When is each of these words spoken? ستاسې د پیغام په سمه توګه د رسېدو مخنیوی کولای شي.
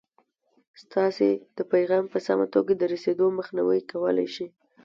ستاسې 0.83 1.29
د 1.57 1.59
پیغام 1.73 2.05
په 2.13 2.19
سمه 2.27 2.45
توګه 2.55 2.71
د 2.75 2.83
رسېدو 2.93 3.25
مخنیوی 3.37 3.79
کولای 3.91 4.27
شي. 4.35 4.47